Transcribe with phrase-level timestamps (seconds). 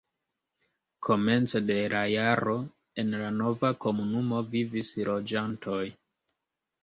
[1.07, 2.55] Komence de la jaro
[3.03, 5.85] en la nova komunumo vivis loĝantoj.